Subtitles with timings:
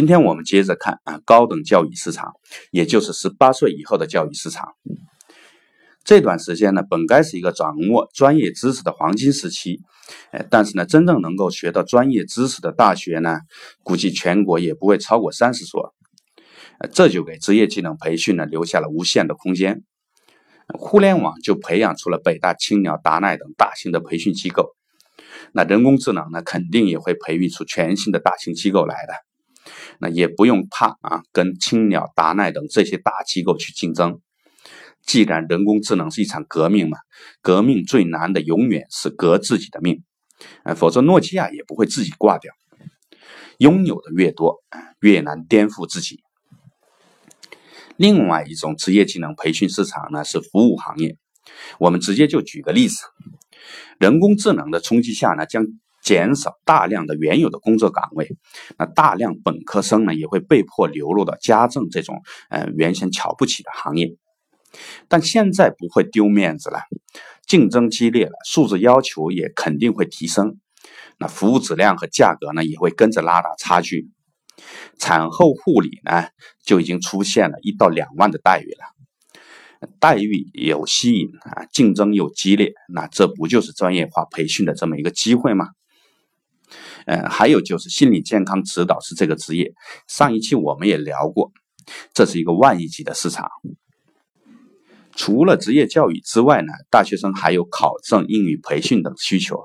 [0.00, 2.32] 今天我们接着看啊，高等教育市场，
[2.70, 4.72] 也就是十八岁以后的教育市场。
[6.04, 9.82] 这段时间呢，本该是一个掌握专业知识的黄金时期，
[10.32, 13.40] 呃，但是呢，真正能够学到专业知识的大学呢，
[13.82, 15.92] 估计全国也不会超过三十所，
[16.94, 19.82] 这就给职业技能培训呢留下了无限的空间。
[20.78, 24.74] 互联网就培养出了北大、青鸟、达奈等大型的培训机构，
[25.52, 29.12] 那人工智能呢，肯定也会培育出全新的大型机构来的。
[30.00, 34.20] 那也不用怕啊，跟青鸟、达奈等这些大机构去竞争。
[35.06, 36.96] 既然人工智能是一场革命嘛，
[37.42, 40.02] 革命最难的永远是革自己的命，
[40.64, 42.52] 呃，否则诺基亚也不会自己挂掉。
[43.58, 44.56] 拥有的越多，
[45.00, 46.22] 越难颠覆自己。
[47.96, 51.16] 另外一种职业技能培训市场呢，是服务行业。
[51.78, 53.04] 我们直接就举个例子，
[53.98, 55.66] 人工智能的冲击下呢，将。
[56.02, 58.36] 减少大量的原有的工作岗位，
[58.78, 64.16] 那大量本科生呢也会被迫流入到家政这种呃原先瞧不起的行业，
[65.08, 66.80] 但现在不会丢面子了，
[67.46, 70.58] 竞争激烈了，素质要求也肯定会提升，
[71.18, 74.10] 那服务质量和价格呢也会跟着拉大差距，
[74.98, 76.28] 产后护理呢
[76.64, 85.68] 就已经出现了一到两万的待遇了，待遇有吸引啊，竞争又激烈，那这不就是专业化培训的这么一个机会吗？
[87.06, 89.72] 嗯，还有就是心理健康指导师这个职业，
[90.08, 91.52] 上一期我们也聊过，
[92.14, 93.48] 这是一个万亿级的市场。
[95.16, 99.58] 除了职业教育之外呢，大学生还有考证、英语培训等需求，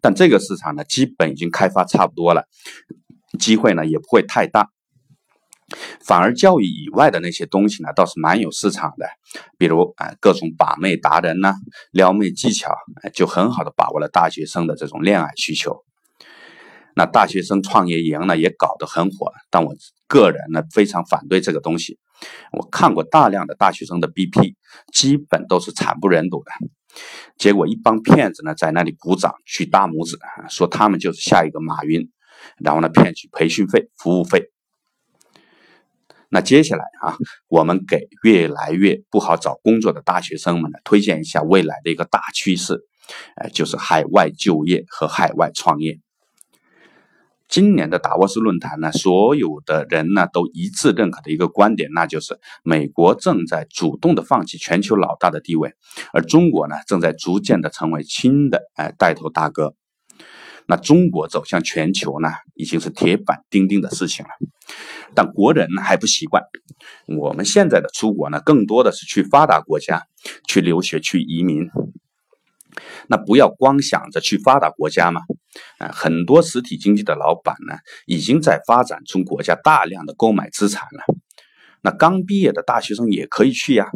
[0.00, 2.46] 但这个市场呢，基本已经开发差不多了，
[3.38, 4.70] 机会呢也不会太大。
[6.04, 9.06] 反而教育以外的那些东西呢，倒是蛮有市场的，
[9.58, 11.54] 比如啊，各种把妹达人呢，
[11.90, 12.72] 撩妹技巧，
[13.12, 15.84] 就很好的把握了大学生的这种恋爱需求。
[16.94, 19.74] 那大学生创业营呢也搞得很火，但我
[20.06, 21.98] 个人呢非常反对这个东西。
[22.52, 24.54] 我看过大量的大学生的 BP，
[24.92, 26.52] 基本都是惨不忍睹的。
[27.38, 32.10] 结果一帮骗子呢在那里鼓掌举大拇指，说他们就是下一个马云，
[32.58, 34.50] 然后呢骗取培训费、服务费。
[36.28, 37.16] 那接下来啊，
[37.48, 42.86] 我们给越来越不好找工作的大学生们呢推荐一下未来的一个大趋势，
[43.36, 45.98] 呃，就是海外就业和海外创业。
[47.52, 55.74] 今年的达沃斯论坛呢，所有的人呢都一致认可的一个观点，那就是美国正在主动的放弃全球老大的地位，
[56.14, 59.74] 而中国呢正在逐渐的成为新的哎带头大哥。
[60.66, 64.30] 那中国走向全球呢，已经是铁板钉钉的事情了，
[65.14, 66.42] 但国人还不习惯。
[67.06, 70.04] 我们现在的出国呢，更多的是去发达国家
[70.48, 71.68] 去留学、去移民。
[73.08, 75.20] 那不要光想着去发达国家嘛，
[75.78, 77.76] 啊，很多实体经济的老板呢，
[78.06, 81.14] 已经在发展中国家大量的购买资产了。
[81.82, 83.86] 那刚毕业的大学生也可以去呀，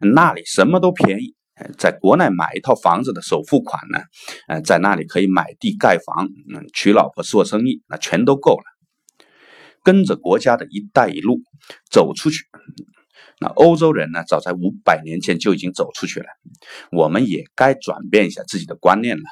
[0.00, 1.34] 那里什么都便宜，
[1.78, 4.00] 在国内买一套房子的首付款呢，
[4.48, 8.64] 呃，在那里可以买地盖房，嗯，娶老婆做生意，那全都够了。
[9.84, 11.40] 跟着国家的一带一路
[11.90, 12.44] 走出去。
[13.38, 16.26] 那欧洲人呢，早在五百年前就已经走出去了，
[16.90, 19.22] 我们也该转变一下自己的观念了。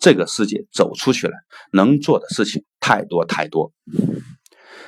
[0.00, 1.34] 这个世界走出去了，
[1.72, 3.72] 能做的事情太多太多。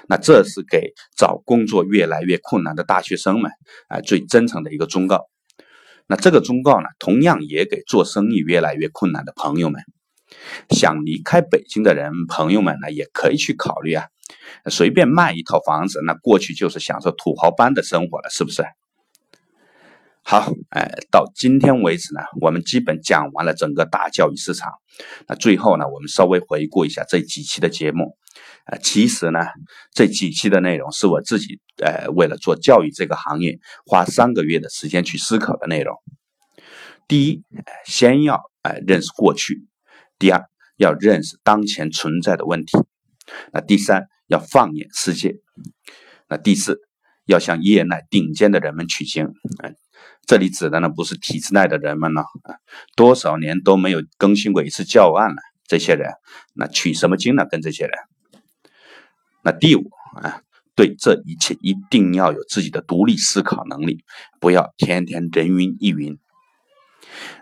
[0.09, 3.51] 那这是给找工作越来越困难的大学生们
[3.89, 5.29] 啊最真诚的一个忠告。
[6.07, 9.81] 那这个忠告呢，同样也给做生意越来越困难的朋友们。
[10.71, 14.07] 想离开北京的人朋友们呢，也可以去考虑啊。
[14.71, 18.65] 随便卖一套房子，那过去就是享受土豪般的生活了，是不是？
[20.25, 24.73] 好，哎，到今天为止呢，我们基本讲完了整个大教育市场。
[25.29, 28.17] 那最后呢，我们稍微回顾一下这几期的节目。
[28.67, 29.41] 呃，其实呢，
[29.93, 35.95] 这几期的内容是我自己呃为了做教育这个行业，花三个月的时间去思考的内容。
[37.07, 37.43] 第一，
[37.85, 39.55] 先要呃认识过去；
[40.19, 40.43] 第二，
[40.79, 42.79] 要认识当前存在的问题；
[43.53, 44.07] 那第三。
[44.27, 45.35] 要放眼世界，
[46.31, 46.81] 那第四，
[47.27, 49.27] 要向业内顶尖的人们取经。
[49.63, 49.77] 嗯，
[50.27, 52.25] 这里指的呢不是体制内的人们了，
[52.97, 55.37] 多少年都没有更新过一次教案了，
[55.67, 56.11] 这些人，
[56.55, 57.47] 那取什么经呢？
[57.51, 57.93] 跟这些人。
[59.43, 59.91] 那第五
[60.23, 60.41] 啊，
[60.75, 64.05] 对这一切一定要有自己的独立思考能力，
[64.41, 66.19] 不要天天人云亦云。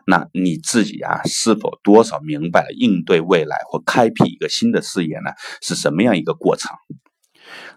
[0.05, 5.31] 那你自己啊，是否多少明白了应对未来或开辟一个新的事业呢？
[5.61, 6.71] 是什么样一个过程？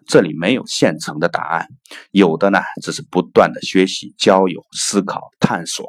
[0.07, 1.67] 这里没有现成的答案，
[2.11, 5.85] 有的呢只是不断的学习、交友、思考、探索。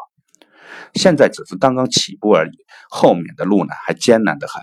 [0.95, 2.57] 现在只是刚刚起步而已，
[2.91, 4.63] 后面的路呢还艰难得很。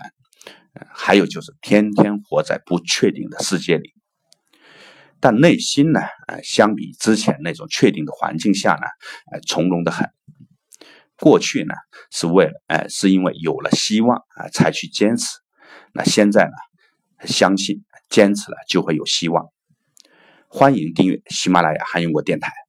[0.92, 3.92] 还有就是天天活在不确定的世界里，
[5.20, 6.00] 但内心呢，
[6.42, 8.86] 相比之前那种确定的环境下呢，
[9.46, 10.10] 从容得很。
[11.16, 11.74] 过去呢
[12.10, 15.26] 是为了，哎，是因为有了希望啊才去坚持。
[15.92, 17.84] 那现在呢，相信。
[18.14, 19.46] 坚持了就会有希望。
[20.46, 22.63] 欢迎订阅喜马拉雅韩英国电台。